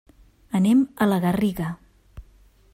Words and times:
Anem 0.59 0.81
a 1.05 1.09
la 1.11 1.21
Garriga. 1.27 1.69